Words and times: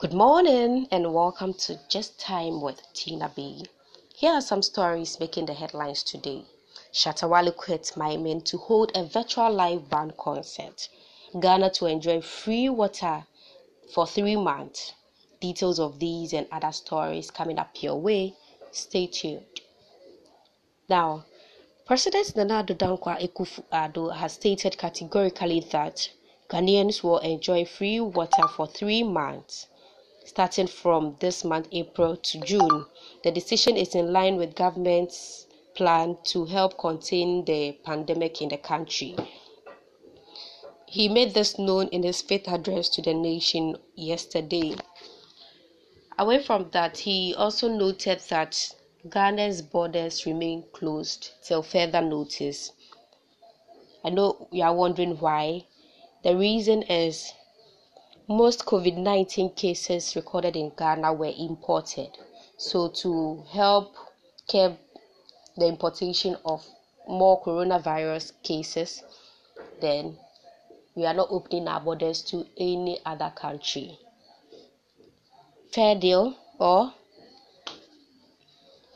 Good 0.00 0.14
morning 0.14 0.86
and 0.92 1.12
welcome 1.12 1.54
to 1.54 1.76
Just 1.88 2.20
Time 2.20 2.60
with 2.60 2.80
Tina 2.94 3.32
B. 3.34 3.66
Here 4.14 4.30
are 4.30 4.40
some 4.40 4.62
stories 4.62 5.18
making 5.18 5.46
the 5.46 5.54
headlines 5.54 6.04
today. 6.04 6.44
Shatta 6.92 7.28
Wale 7.28 7.50
quit 7.50 7.90
Maimin 7.96 8.44
to 8.44 8.58
hold 8.58 8.92
a 8.94 9.02
virtual 9.04 9.52
live 9.52 9.90
band 9.90 10.16
concert. 10.16 10.88
Ghana 11.40 11.70
to 11.70 11.86
enjoy 11.86 12.20
free 12.20 12.68
water 12.68 13.24
for 13.92 14.06
three 14.06 14.36
months. 14.36 14.92
Details 15.40 15.80
of 15.80 15.98
these 15.98 16.32
and 16.32 16.46
other 16.52 16.70
stories 16.70 17.32
coming 17.32 17.58
up 17.58 17.82
your 17.82 18.00
way. 18.00 18.34
Stay 18.70 19.08
tuned. 19.08 19.62
Now, 20.88 21.24
President 21.86 22.36
Nana 22.36 22.62
Dankwa 22.62 23.20
Akufo-Addo 23.20 24.14
has 24.14 24.34
stated 24.34 24.78
categorically 24.78 25.58
that 25.72 26.08
Ghanaians 26.48 27.02
will 27.02 27.18
enjoy 27.18 27.64
free 27.64 27.98
water 27.98 28.46
for 28.46 28.68
three 28.68 29.02
months, 29.02 29.66
starting 30.28 30.66
from 30.66 31.16
this 31.20 31.42
month, 31.42 31.66
April 31.72 32.14
to 32.16 32.38
June. 32.40 32.84
The 33.24 33.30
decision 33.30 33.76
is 33.76 33.94
in 33.94 34.12
line 34.12 34.36
with 34.36 34.54
government's 34.54 35.46
plan 35.74 36.18
to 36.24 36.44
help 36.44 36.78
contain 36.78 37.44
the 37.46 37.72
pandemic 37.82 38.42
in 38.42 38.50
the 38.50 38.58
country. 38.58 39.16
He 40.86 41.08
made 41.08 41.32
this 41.32 41.58
known 41.58 41.88
in 41.88 42.02
his 42.02 42.20
fifth 42.20 42.46
address 42.48 42.88
to 42.90 43.02
the 43.02 43.14
nation 43.14 43.76
yesterday. 43.94 44.74
Away 46.18 46.42
from 46.42 46.70
that, 46.72 46.98
he 46.98 47.34
also 47.34 47.68
noted 47.68 48.20
that 48.28 48.74
Ghana's 49.08 49.62
borders 49.62 50.26
remain 50.26 50.64
closed 50.72 51.30
till 51.42 51.62
further 51.62 52.02
notice. 52.02 52.72
I 54.04 54.10
know 54.10 54.48
you 54.50 54.62
are 54.62 54.74
wondering 54.74 55.16
why. 55.18 55.64
The 56.22 56.36
reason 56.36 56.82
is 56.82 57.32
most 58.28 58.66
COVID 58.66 58.98
19 58.98 59.54
cases 59.54 60.14
recorded 60.14 60.54
in 60.54 60.70
Ghana 60.76 61.14
were 61.14 61.32
imported. 61.38 62.10
So, 62.58 62.88
to 62.88 63.44
help 63.50 63.94
curb 64.50 64.76
the 65.56 65.66
importation 65.66 66.36
of 66.44 66.66
more 67.08 67.42
coronavirus 67.42 68.32
cases, 68.42 69.02
then 69.80 70.18
we 70.94 71.06
are 71.06 71.14
not 71.14 71.28
opening 71.30 71.68
our 71.68 71.80
borders 71.80 72.20
to 72.22 72.44
any 72.58 72.98
other 73.06 73.32
country. 73.34 73.98
Fair 75.72 75.94
deal 75.94 76.36
or 76.58 76.92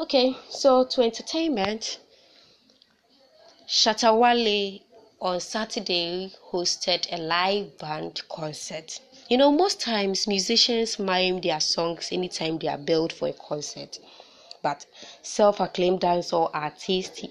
Okay, 0.00 0.36
so 0.50 0.84
to 0.84 1.00
entertainment, 1.00 2.00
Shatta 3.68 4.12
Wale 4.12 4.80
on 5.20 5.38
Saturday 5.38 6.32
hosted 6.50 7.06
a 7.12 7.16
live 7.18 7.78
band 7.78 8.20
concert. 8.28 8.98
You 9.32 9.38
know, 9.38 9.50
most 9.50 9.80
times 9.80 10.26
musicians 10.28 10.98
mime 10.98 11.40
their 11.40 11.58
songs 11.58 12.10
anytime 12.12 12.58
they 12.58 12.68
are 12.68 12.76
billed 12.76 13.14
for 13.14 13.28
a 13.28 13.32
concert, 13.32 13.98
but 14.60 14.84
self-acclaimed 15.22 16.02
dancehall 16.02 16.50
artist 16.52 17.24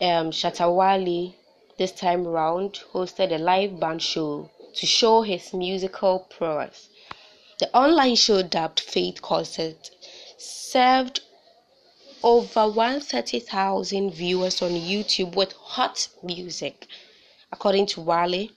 um, 0.00 0.30
Shatta 0.30 0.72
Wale 0.72 1.34
this 1.76 1.90
time 1.90 2.24
around 2.24 2.74
hosted 2.92 3.32
a 3.32 3.38
live 3.38 3.80
band 3.80 4.00
show 4.00 4.48
to 4.76 4.86
show 4.86 5.22
his 5.22 5.52
musical 5.52 6.20
prowess. 6.20 6.88
The 7.58 7.68
online 7.76 8.14
show 8.14 8.44
dubbed 8.44 8.78
Faith 8.78 9.20
Concert 9.20 9.90
served 10.38 11.18
over 12.22 12.68
130,000 12.68 14.12
viewers 14.12 14.62
on 14.62 14.70
YouTube 14.70 15.34
with 15.34 15.52
hot 15.54 16.06
music. 16.22 16.86
According 17.50 17.86
to 17.86 18.02
Wale, 18.02 18.50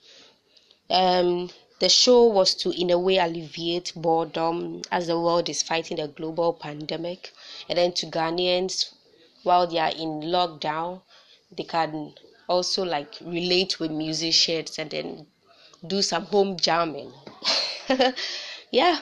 um, 0.90 1.50
the 1.80 1.88
show 1.88 2.24
was 2.24 2.54
to, 2.54 2.70
in 2.70 2.90
a 2.90 2.98
way, 2.98 3.16
alleviate 3.16 3.92
boredom 3.96 4.82
as 4.92 5.06
the 5.06 5.18
world 5.18 5.48
is 5.48 5.62
fighting 5.62 5.98
a 5.98 6.06
global 6.06 6.52
pandemic, 6.52 7.32
and 7.68 7.78
then 7.78 7.92
to 7.92 8.06
Ghanaians, 8.06 8.92
while 9.42 9.66
they 9.66 9.78
are 9.78 9.90
in 9.90 10.20
lockdown, 10.20 11.00
they 11.50 11.64
can 11.64 12.14
also 12.48 12.84
like 12.84 13.16
relate 13.22 13.80
with 13.80 13.90
musicians 13.90 14.78
and 14.78 14.90
then 14.90 15.26
do 15.86 16.02
some 16.02 16.26
home 16.26 16.56
jamming. 16.58 17.12
yeah, 18.70 19.00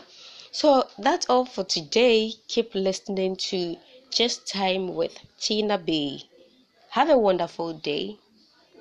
so 0.52 0.88
that's 0.98 1.28
all 1.28 1.44
for 1.44 1.64
today. 1.64 2.32
Keep 2.46 2.74
listening 2.74 3.36
to 3.36 3.76
just 4.10 4.46
Time 4.46 4.94
with 4.94 5.18
Tina 5.40 5.78
B. 5.78 6.28
Have 6.90 7.10
a 7.10 7.18
wonderful 7.18 7.72
day. 7.72 8.18